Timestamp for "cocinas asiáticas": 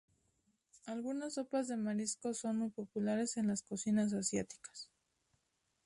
3.61-4.89